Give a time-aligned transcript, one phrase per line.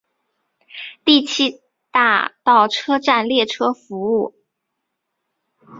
[1.05, 4.33] 第七大道车站列车服务。